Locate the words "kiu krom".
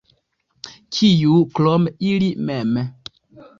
0.95-1.87